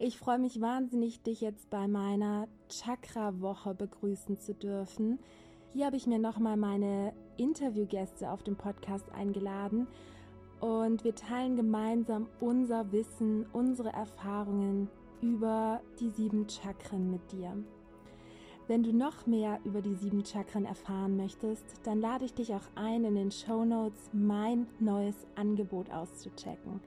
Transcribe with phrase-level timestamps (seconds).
[0.00, 5.18] Ich freue mich wahnsinnig, dich jetzt bei meiner Chakra-Woche begrüßen zu dürfen.
[5.72, 9.88] Hier habe ich mir nochmal meine Interviewgäste auf dem Podcast eingeladen
[10.60, 14.88] und wir teilen gemeinsam unser Wissen, unsere Erfahrungen
[15.20, 17.56] über die sieben Chakren mit dir.
[18.68, 22.68] Wenn du noch mehr über die sieben Chakren erfahren möchtest, dann lade ich dich auch
[22.76, 26.78] ein, in den Show Notes mein neues Angebot auszuchecken.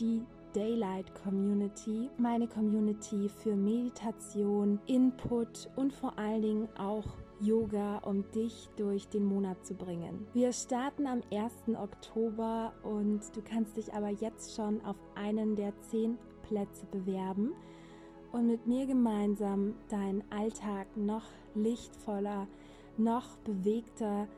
[0.00, 0.22] Die
[0.54, 7.04] Daylight Community, meine Community für Meditation, Input und vor allen Dingen auch
[7.40, 10.26] Yoga, um dich durch den Monat zu bringen.
[10.32, 11.76] Wir starten am 1.
[11.76, 17.52] Oktober und du kannst dich aber jetzt schon auf einen der zehn Plätze bewerben
[18.32, 22.46] und mit mir gemeinsam deinen Alltag noch lichtvoller,
[22.96, 24.28] noch bewegter,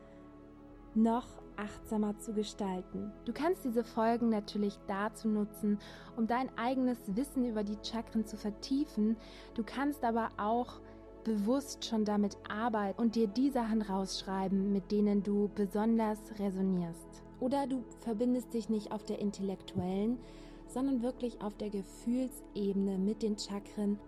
[0.94, 1.27] noch
[1.57, 3.12] achtsamer zu gestalten.
[3.25, 5.79] Du kannst diese Folgen natürlich dazu nutzen,
[6.17, 9.17] um dein eigenes Wissen über die Chakren zu vertiefen.
[9.55, 10.81] Du kannst aber auch
[11.25, 17.23] bewusst schon damit arbeiten und dir die Sachen rausschreiben, mit denen du besonders resonierst.
[17.41, 20.19] Oder du verbindest dich nicht auf der intellektuellen,
[20.69, 23.99] sondern wirklich auf der Gefühlsebene mit den Chakren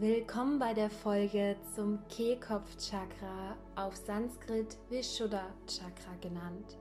[0.00, 6.78] Willkommen bei der Folge zum Kehlkopfchakra, auf Sanskrit Vishuddha Chakra genannt.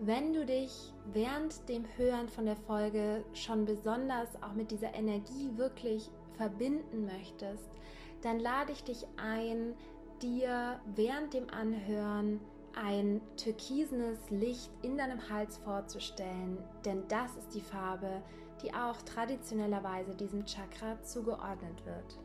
[0.00, 5.50] Wenn du dich während dem Hören von der Folge schon besonders auch mit dieser Energie
[5.56, 7.68] wirklich verbinden möchtest,
[8.22, 9.74] dann lade ich dich ein,
[10.22, 12.40] dir während dem Anhören
[12.82, 16.56] ein türkisenes Licht in deinem Hals vorzustellen,
[16.86, 18.22] denn das ist die Farbe,
[18.72, 22.18] auch traditionellerweise diesem Chakra zugeordnet wird.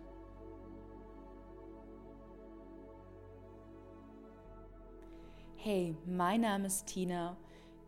[5.55, 7.37] Hey, mein Name ist Tina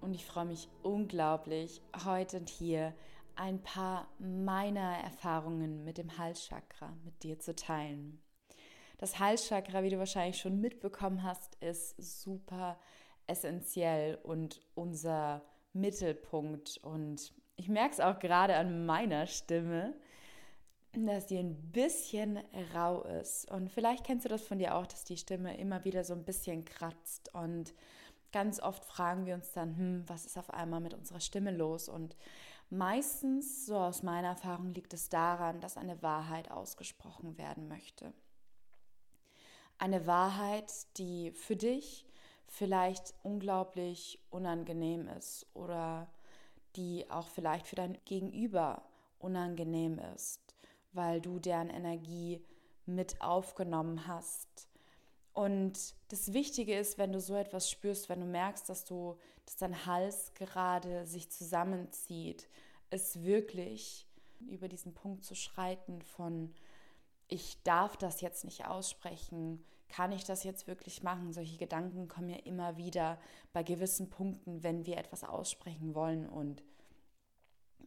[0.02, 2.94] und ich freue mich unglaublich, heute und hier
[3.36, 8.22] ein paar meiner Erfahrungen mit dem Halschakra mit dir zu teilen.
[8.98, 12.78] Das Halschakra, wie du wahrscheinlich schon mitbekommen hast, ist super
[13.28, 15.42] essentiell und unser
[15.74, 16.80] Mittelpunkt.
[16.84, 19.94] Und ich merke es auch gerade an meiner Stimme,
[20.94, 22.40] dass die ein bisschen
[22.74, 23.50] rau ist.
[23.50, 26.24] Und vielleicht kennst du das von dir auch, dass die Stimme immer wieder so ein
[26.24, 27.34] bisschen kratzt.
[27.34, 27.74] Und
[28.32, 31.90] ganz oft fragen wir uns dann, hm, was ist auf einmal mit unserer Stimme los?
[31.90, 32.16] Und
[32.70, 38.14] meistens, so aus meiner Erfahrung, liegt es daran, dass eine Wahrheit ausgesprochen werden möchte.
[39.80, 42.06] Eine Wahrheit, die für dich
[42.48, 46.08] vielleicht unglaublich unangenehm ist oder
[46.76, 48.84] die auch vielleicht für dein Gegenüber
[49.20, 50.56] unangenehm ist,
[50.92, 52.44] weil du deren Energie
[52.86, 54.68] mit aufgenommen hast.
[55.34, 59.56] Und das Wichtige ist, wenn du so etwas spürst, wenn du merkst, dass du, dass
[59.56, 62.48] dein Hals gerade sich zusammenzieht,
[62.92, 64.06] ist wirklich
[64.40, 66.54] über diesen Punkt zu schreiten von
[67.28, 69.64] ich darf das jetzt nicht aussprechen,
[69.96, 71.34] kann ich das jetzt wirklich machen?
[71.34, 73.20] Solche Gedanken kommen ja immer wieder
[73.52, 76.28] bei gewissen Punkten, wenn wir etwas aussprechen wollen.
[76.28, 76.64] Und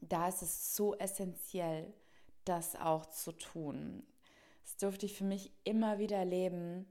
[0.00, 1.92] da ist es so essentiell,
[2.44, 4.06] das auch zu tun.
[4.62, 6.86] Das durfte ich für mich immer wieder erleben,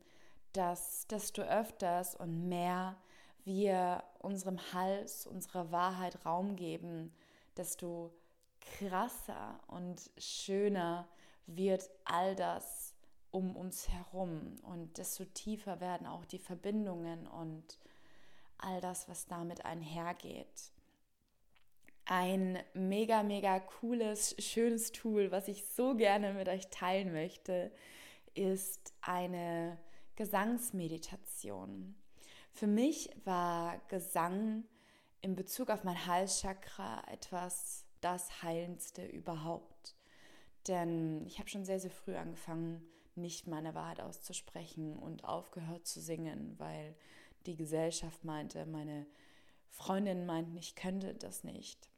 [0.51, 2.97] dass desto öfters und mehr
[3.45, 7.13] wir unserem Hals, unserer Wahrheit Raum geben,
[7.55, 8.11] desto
[8.59, 11.07] krasser und schöner
[11.45, 12.94] wird all das
[13.35, 17.77] um uns herum und desto tiefer werden auch die Verbindungen und
[18.57, 20.71] all das, was damit einhergeht.
[22.05, 27.73] Ein mega, mega cooles, schönes Tool, was ich so gerne mit euch teilen möchte,
[28.35, 29.77] ist eine
[30.15, 31.93] Gesangsmeditation.
[32.53, 34.63] Für mich war Gesang
[35.19, 39.97] in Bezug auf mein Halschakra etwas das Heilendste überhaupt.
[40.69, 42.81] Denn ich habe schon sehr, sehr früh angefangen,
[43.17, 46.95] nicht meine Wahrheit auszusprechen und aufgehört zu singen, weil
[47.45, 49.05] die Gesellschaft meinte, meine
[49.69, 51.89] Freundinnen meinten, ich könnte das nicht.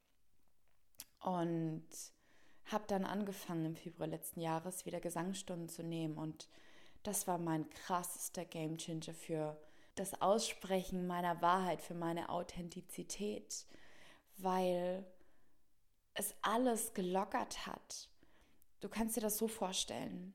[1.19, 1.87] Und
[2.65, 6.49] habe dann angefangen im Februar letzten Jahres wieder Gesangsstunden zu nehmen und
[7.03, 9.57] das war mein krassester Gamechanger für
[9.95, 13.65] das Aussprechen meiner Wahrheit, für meine Authentizität,
[14.37, 15.05] weil
[16.13, 18.09] es alles gelockert hat.
[18.81, 20.33] Du kannst dir das so vorstellen.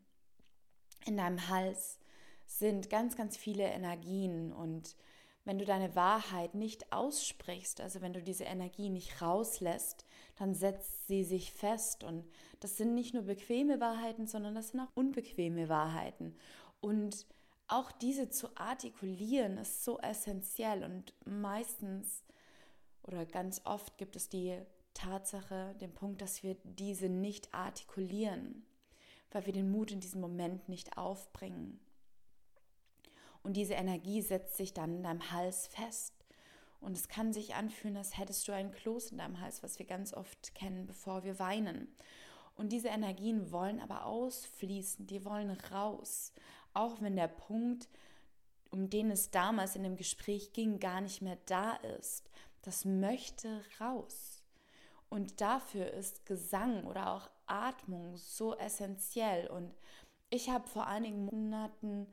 [1.06, 1.98] In deinem Hals
[2.46, 4.96] sind ganz, ganz viele Energien und
[5.44, 10.06] wenn du deine Wahrheit nicht aussprichst, also wenn du diese Energie nicht rauslässt,
[10.36, 12.04] dann setzt sie sich fest.
[12.04, 12.24] Und
[12.60, 16.36] das sind nicht nur bequeme Wahrheiten, sondern das sind auch unbequeme Wahrheiten.
[16.80, 17.26] Und
[17.66, 20.84] auch diese zu artikulieren ist so essentiell.
[20.84, 22.22] Und meistens
[23.02, 24.56] oder ganz oft gibt es die
[24.94, 28.64] Tatsache, den Punkt, dass wir diese nicht artikulieren,
[29.32, 31.80] weil wir den Mut in diesem Moment nicht aufbringen.
[33.42, 36.14] Und diese Energie setzt sich dann in deinem Hals fest.
[36.80, 39.86] Und es kann sich anfühlen, als hättest du ein Kloß in deinem Hals, was wir
[39.86, 41.88] ganz oft kennen, bevor wir weinen.
[42.54, 46.32] Und diese Energien wollen aber ausfließen, die wollen raus.
[46.74, 47.88] Auch wenn der Punkt,
[48.70, 52.30] um den es damals in dem Gespräch ging, gar nicht mehr da ist.
[52.62, 54.42] Das möchte raus.
[55.08, 59.48] Und dafür ist Gesang oder auch Atmung so essentiell.
[59.48, 59.74] Und
[60.30, 62.06] ich habe vor einigen Monaten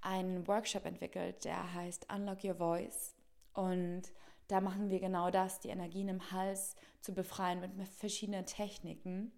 [0.00, 3.14] einen Workshop entwickelt, der heißt Unlock Your Voice.
[3.52, 4.02] Und
[4.48, 9.32] da machen wir genau das, die Energien im Hals zu befreien mit verschiedenen Techniken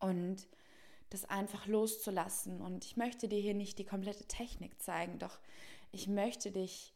[0.00, 0.48] und
[1.10, 2.60] das einfach loszulassen.
[2.60, 5.38] Und ich möchte dir hier nicht die komplette Technik zeigen, doch
[5.90, 6.94] ich möchte dich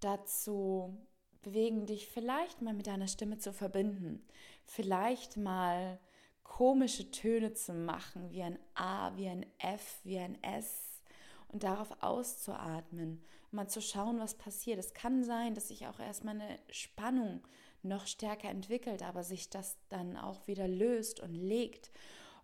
[0.00, 0.96] dazu
[1.42, 4.26] bewegen, dich vielleicht mal mit deiner Stimme zu verbinden.
[4.64, 5.98] Vielleicht mal
[6.46, 11.02] komische Töne zu machen, wie ein A, wie ein F, wie ein S
[11.48, 14.78] und darauf auszuatmen, mal zu schauen, was passiert.
[14.78, 17.46] Es kann sein, dass sich auch erstmal eine Spannung
[17.82, 21.90] noch stärker entwickelt, aber sich das dann auch wieder löst und legt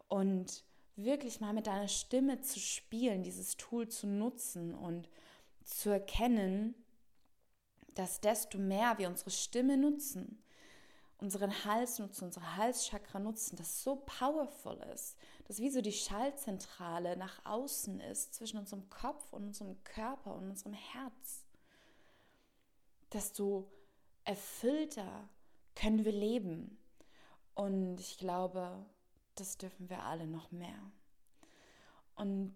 [0.09, 0.65] und
[0.97, 5.09] wirklich mal mit deiner Stimme zu spielen, dieses Tool zu nutzen und
[5.65, 6.75] zu erkennen,
[7.95, 10.43] dass desto mehr wir unsere Stimme nutzen,
[11.23, 15.17] unseren Hals nutzen, unsere Halschakra nutzen, das so powerful ist,
[15.47, 20.51] dass wie so die Schallzentrale nach außen ist zwischen unserem Kopf und unserem Körper und
[20.51, 21.47] unserem Herz.
[23.13, 23.71] Desto
[24.25, 25.29] erfüllter
[25.77, 26.77] können wir leben.
[27.55, 28.85] Und ich glaube,
[29.37, 30.91] das dürfen wir alle noch mehr.
[32.17, 32.55] Und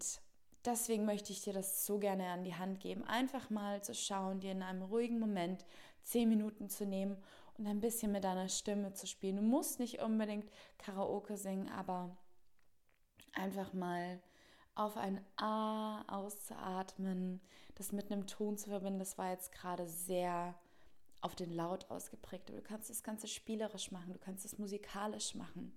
[0.65, 4.41] deswegen möchte ich dir das so gerne an die Hand geben, einfach mal zu schauen,
[4.41, 5.65] dir in einem ruhigen Moment
[6.03, 7.17] zehn Minuten zu nehmen
[7.57, 9.37] und ein bisschen mit deiner Stimme zu spielen.
[9.37, 12.15] Du musst nicht unbedingt Karaoke singen, aber
[13.33, 14.21] einfach mal
[14.75, 17.41] auf ein A auszuatmen,
[17.75, 20.55] das mit einem Ton zu verbinden, das war jetzt gerade sehr
[21.21, 22.49] auf den Laut ausgeprägt.
[22.49, 25.75] Aber du kannst das Ganze spielerisch machen, du kannst es musikalisch machen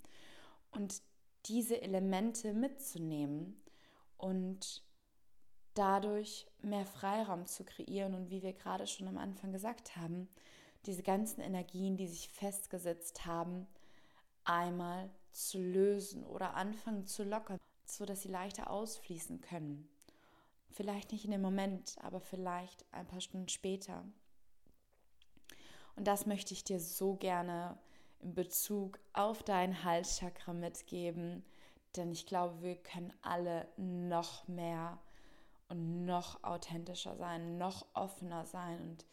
[0.73, 1.03] und
[1.47, 3.59] diese Elemente mitzunehmen
[4.19, 4.83] und
[5.73, 10.29] dadurch mehr Freiraum zu kreieren und wie wir gerade schon am Anfang gesagt haben,
[10.87, 13.67] diese ganzen Energien, die sich festgesetzt haben,
[14.45, 19.89] einmal zu lösen oder anfangen zu lockern, so dass sie leichter ausfließen können.
[20.71, 24.05] Vielleicht nicht in dem Moment, aber vielleicht ein paar Stunden später.
[25.97, 27.77] Und das möchte ich dir so gerne
[28.21, 31.45] in Bezug auf dein Halschakra mitgeben,
[31.97, 34.99] denn ich glaube, wir können alle noch mehr
[35.69, 39.07] und noch authentischer sein, noch offener sein und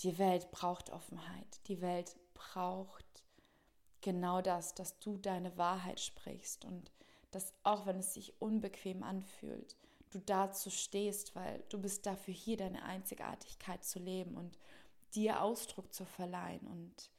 [0.00, 1.60] die Welt braucht Offenheit.
[1.68, 3.04] Die Welt braucht
[4.00, 6.92] genau das, dass du deine Wahrheit sprichst und
[7.30, 9.76] dass auch wenn es sich unbequem anfühlt,
[10.10, 14.58] du dazu stehst, weil du bist dafür hier, deine Einzigartigkeit zu leben und
[15.14, 16.66] dir Ausdruck zu verleihen.
[16.66, 17.10] Und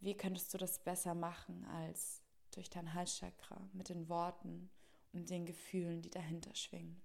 [0.00, 4.70] wie könntest du das besser machen als durch dein Halschakra mit den Worten
[5.12, 7.00] und den Gefühlen, die dahinter schwingen?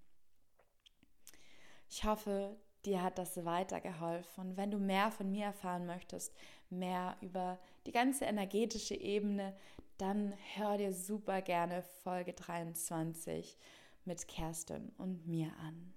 [1.90, 4.50] Ich hoffe, dir hat das weitergeholfen.
[4.50, 6.34] Und wenn du mehr von mir erfahren möchtest,
[6.70, 9.54] mehr über die ganze energetische Ebene,
[9.98, 13.58] dann hör dir super gerne Folge 23
[14.06, 15.94] mit Kerstin und mir an.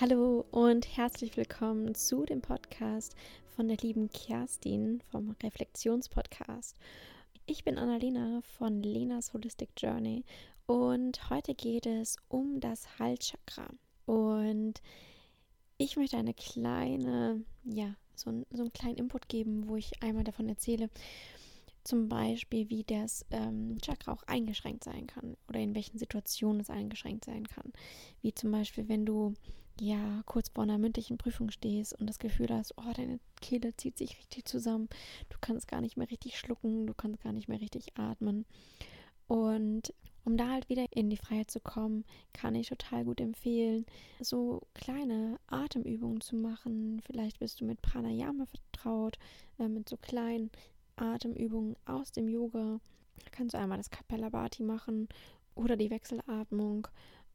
[0.00, 3.14] Hallo und herzlich willkommen zu dem Podcast
[3.54, 6.76] von der lieben Kerstin vom Reflexionspodcast.
[7.46, 10.24] Ich bin Annalena von Lenas Holistic Journey
[10.66, 13.68] und heute geht es um das Halschakra.
[14.06, 14.74] Und
[15.78, 20.48] ich möchte eine kleine, ja, so, so einen kleinen Input geben, wo ich einmal davon
[20.48, 20.90] erzähle,
[21.84, 26.70] zum Beispiel, wie das ähm, Chakra auch eingeschränkt sein kann oder in welchen Situationen es
[26.70, 27.72] eingeschränkt sein kann.
[28.20, 29.34] Wie zum Beispiel, wenn du
[29.80, 33.98] ja kurz vor einer mündlichen Prüfung stehst und das Gefühl hast, oh, deine Kehle zieht
[33.98, 34.88] sich richtig zusammen,
[35.28, 38.44] du kannst gar nicht mehr richtig schlucken, du kannst gar nicht mehr richtig atmen.
[39.26, 43.86] Und um da halt wieder in die Freiheit zu kommen, kann ich total gut empfehlen,
[44.20, 47.00] so kleine Atemübungen zu machen.
[47.04, 49.18] Vielleicht bist du mit Pranayama vertraut,
[49.58, 50.50] äh, mit so kleinen
[50.96, 52.80] Atemübungen aus dem Yoga.
[53.24, 55.08] Da kannst du einmal das Kapellabhati machen
[55.54, 56.86] oder die Wechselatmung.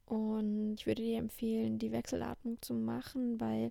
[0.06, 3.70] Und ich würde dir empfehlen, die Wechselatmung zu machen, weil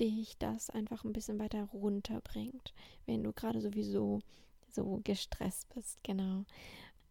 [0.00, 2.74] dich das einfach ein bisschen weiter runterbringt,
[3.06, 4.20] wenn du gerade sowieso
[4.70, 6.02] so gestresst bist.
[6.02, 6.44] Genau.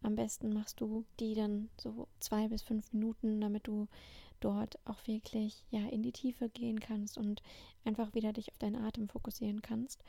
[0.02, 3.88] Am besten machst du die dann so zwei bis fünf Minuten, damit du
[4.40, 7.42] dort auch wirklich ja in die Tiefe gehen kannst und
[7.84, 10.04] einfach wieder dich auf deinen Atem fokussieren kannst.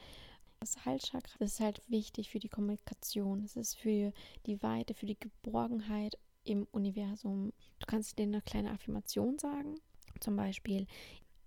[0.60, 3.44] Das Halschakra ist halt wichtig für die Kommunikation.
[3.44, 4.12] Es ist für
[4.46, 7.54] die Weite, für die Geborgenheit im Universum.
[7.80, 9.76] Du kannst dir eine kleine Affirmation sagen.
[10.20, 10.86] Zum Beispiel,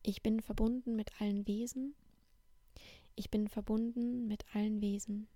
[0.03, 1.95] ich bin verbunden mit allen Wesen.
[3.15, 5.29] Ich bin verbunden mit allen Wesen.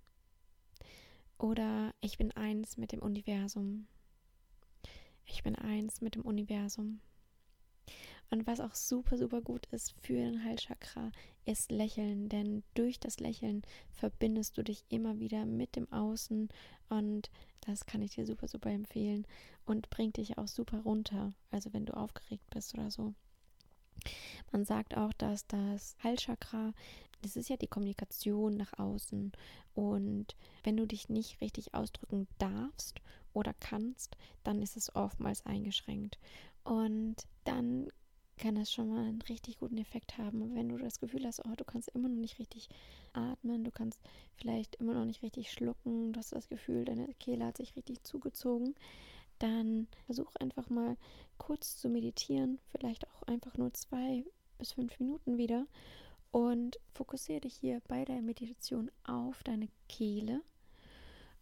[1.37, 3.87] Oder ich bin eins mit dem Universum.
[5.25, 7.01] Ich bin eins mit dem Universum.
[8.29, 11.11] Und was auch super, super gut ist für den Halschakra,
[11.45, 16.49] ist Lächeln, denn durch das Lächeln verbindest du dich immer wieder mit dem Außen
[16.89, 17.29] und
[17.61, 19.25] das kann ich dir super, super empfehlen
[19.65, 23.13] und bringt dich auch super runter, also wenn du aufgeregt bist oder so.
[24.51, 26.73] Man sagt auch, dass das Halschakra
[27.21, 29.31] das ist ja die Kommunikation nach außen.
[29.73, 33.01] Und wenn du dich nicht richtig ausdrücken darfst
[33.33, 36.17] oder kannst, dann ist es oftmals eingeschränkt.
[36.63, 37.87] Und dann
[38.37, 40.55] kann das schon mal einen richtig guten Effekt haben.
[40.55, 42.69] wenn du das Gefühl hast, oh, du kannst immer noch nicht richtig
[43.13, 43.99] atmen, du kannst
[44.35, 48.03] vielleicht immer noch nicht richtig schlucken, du hast das Gefühl, deine Kehle hat sich richtig
[48.03, 48.75] zugezogen,
[49.39, 50.97] dann versuch einfach mal
[51.37, 54.23] kurz zu meditieren, vielleicht auch einfach nur zwei
[54.57, 55.65] bis fünf Minuten wieder
[56.37, 60.43] und fokussiere dich hier bei der Meditation auf deine Kehle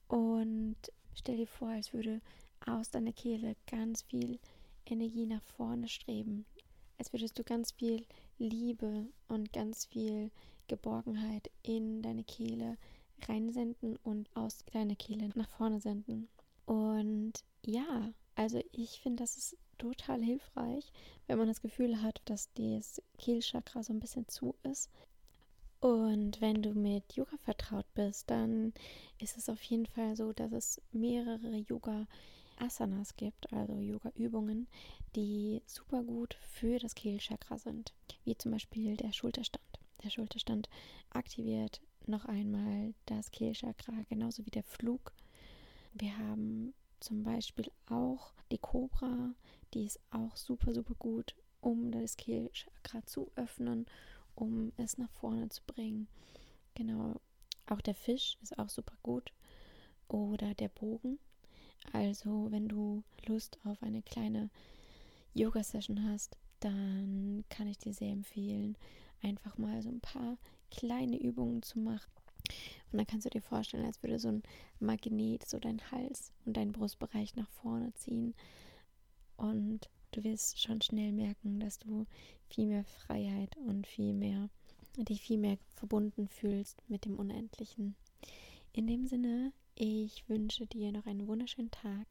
[0.07, 0.77] und
[1.13, 2.21] stell dir vor, als würde
[2.65, 4.39] aus deiner Kehle ganz viel
[4.85, 6.45] Energie nach vorne streben.
[6.97, 8.05] Als würdest du ganz viel
[8.37, 10.31] Liebe und ganz viel
[10.69, 12.77] Geborgenheit in deine Kehle
[13.27, 16.29] reinsenden und aus deiner Kehle nach vorne senden.
[16.65, 17.33] Und
[17.65, 20.91] ja, also ich finde, das ist total hilfreich,
[21.27, 24.89] wenn man das Gefühl hat, dass das Kehlchakra so ein bisschen zu ist.
[25.79, 28.73] Und wenn du mit Yoga vertraut bist, dann
[29.19, 32.07] ist es auf jeden Fall so, dass es mehrere Yoga
[32.57, 34.67] Asanas gibt, also Yoga-Übungen,
[35.15, 39.63] die super gut für das Kehlchakra sind, wie zum Beispiel der Schulterstand.
[40.03, 40.69] Der Schulterstand
[41.09, 45.13] aktiviert noch einmal das Kehlchakra, genauso wie der Flug.
[45.93, 49.33] Wir haben zum Beispiel auch die Cobra,
[49.73, 53.85] die ist auch super, super gut, um das Kehlchakra zu öffnen,
[54.35, 56.07] um es nach vorne zu bringen.
[56.75, 57.19] Genau,
[57.67, 59.31] auch der Fisch ist auch super gut.
[60.07, 61.19] Oder der Bogen.
[61.93, 64.49] Also, wenn du Lust auf eine kleine
[65.33, 68.77] Yoga-Session hast, dann kann ich dir sehr empfehlen,
[69.21, 70.37] einfach mal so ein paar
[70.71, 72.11] kleine Übungen zu machen.
[72.95, 74.41] Und dann kannst du dir vorstellen, als würde so ein
[74.79, 78.33] Magnet so deinen Hals und deinen Brustbereich nach vorne ziehen.
[79.35, 82.05] Und du wirst schon schnell merken, dass du
[82.47, 84.49] viel mehr Freiheit und viel mehr
[85.03, 87.97] dich viel mehr verbunden fühlst mit dem Unendlichen.
[88.71, 92.07] In dem Sinne, ich wünsche dir noch einen wunderschönen Tag.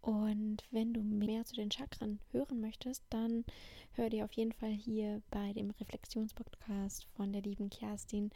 [0.00, 3.44] Und wenn du mehr zu den Chakren hören möchtest, dann
[3.92, 8.30] hör dir auf jeden Fall hier bei dem Reflexionspodcast von der lieben Kerstin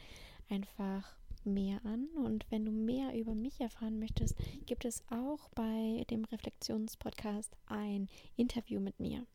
[0.50, 2.08] einfach mehr an.
[2.14, 4.36] Und wenn du mehr über mich erfahren möchtest,
[4.66, 9.26] gibt es auch bei dem Reflexionspodcast ein Interview mit mir.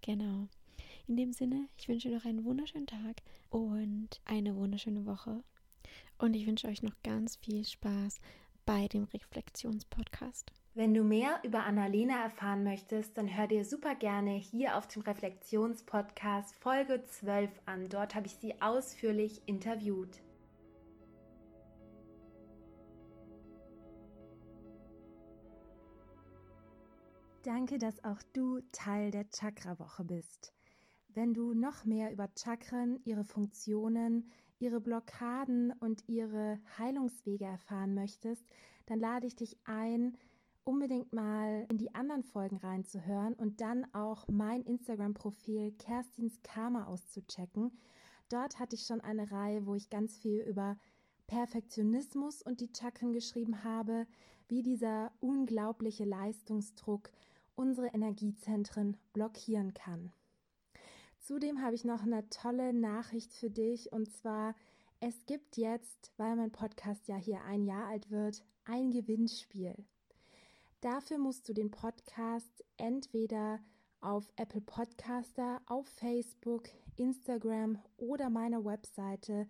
[0.00, 0.48] Genau.
[1.06, 5.42] In dem Sinne, ich wünsche noch einen wunderschönen Tag und eine wunderschöne Woche.
[6.18, 8.20] Und ich wünsche euch noch ganz viel Spaß
[8.64, 10.52] bei dem Reflexionspodcast.
[10.74, 15.02] Wenn du mehr über Annalena erfahren möchtest, dann hör dir super gerne hier auf dem
[15.02, 17.88] Reflexionspodcast Folge 12 an.
[17.90, 20.22] Dort habe ich sie ausführlich interviewt.
[27.44, 30.52] Danke, dass auch du Teil der Chakra-Woche bist.
[31.08, 34.30] Wenn du noch mehr über Chakren, ihre Funktionen,
[34.60, 38.44] ihre Blockaden und ihre Heilungswege erfahren möchtest,
[38.86, 40.16] dann lade ich dich ein,
[40.62, 47.72] unbedingt mal in die anderen Folgen reinzuhören und dann auch mein Instagram-Profil Kerstins Karma auszuchecken.
[48.28, 50.78] Dort hatte ich schon eine Reihe, wo ich ganz viel über
[51.26, 54.06] Perfektionismus und die Chakren geschrieben habe,
[54.46, 57.10] wie dieser unglaubliche Leistungsdruck
[57.54, 60.12] unsere Energiezentren blockieren kann.
[61.18, 64.54] Zudem habe ich noch eine tolle Nachricht für dich und zwar,
[65.00, 69.74] es gibt jetzt, weil mein Podcast ja hier ein Jahr alt wird, ein Gewinnspiel.
[70.80, 73.60] Dafür musst du den Podcast entweder
[74.00, 79.46] auf Apple Podcaster, auf Facebook, Instagram oder meiner Webseite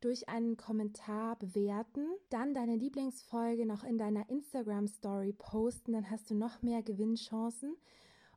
[0.00, 6.30] durch einen Kommentar bewerten, dann deine Lieblingsfolge noch in deiner Instagram Story posten, dann hast
[6.30, 7.76] du noch mehr Gewinnchancen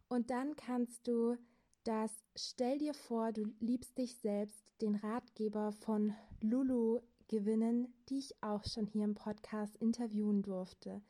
[0.08, 1.38] und dann kannst du
[1.84, 8.42] das Stell dir vor, du liebst dich selbst, den Ratgeber von Lulu gewinnen, die ich
[8.42, 11.02] auch schon hier im Podcast interviewen durfte.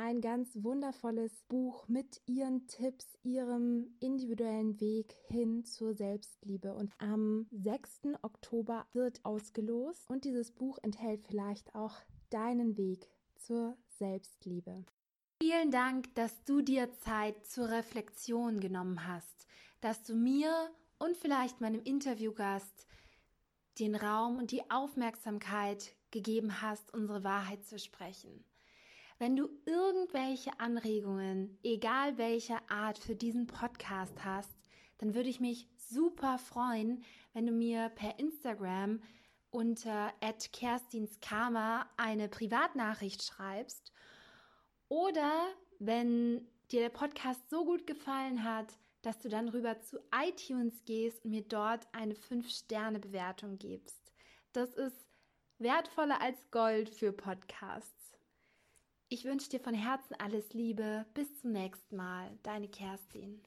[0.00, 6.72] Ein ganz wundervolles Buch mit ihren Tipps, ihrem individuellen Weg hin zur Selbstliebe.
[6.72, 8.14] Und am 6.
[8.22, 11.96] Oktober wird ausgelost und dieses Buch enthält vielleicht auch
[12.30, 14.84] deinen Weg zur Selbstliebe.
[15.42, 19.48] Vielen Dank, dass du dir Zeit zur Reflexion genommen hast,
[19.80, 22.86] dass du mir und vielleicht meinem Interviewgast
[23.80, 28.44] den Raum und die Aufmerksamkeit gegeben hast, unsere Wahrheit zu sprechen.
[29.20, 34.56] Wenn du irgendwelche Anregungen, egal welcher Art, für diesen Podcast hast,
[34.98, 39.02] dann würde ich mich super freuen, wenn du mir per Instagram
[39.50, 40.12] unter
[40.52, 43.92] @kerstinskarma eine Privatnachricht schreibst
[44.86, 45.48] oder
[45.80, 51.24] wenn dir der Podcast so gut gefallen hat, dass du dann rüber zu iTunes gehst
[51.24, 54.12] und mir dort eine 5-Sterne-Bewertung gibst.
[54.52, 55.08] Das ist
[55.58, 57.97] wertvoller als Gold für Podcasts.
[59.10, 61.06] Ich wünsche dir von Herzen alles Liebe.
[61.14, 62.38] Bis zum nächsten Mal.
[62.42, 63.42] Deine Kerstin.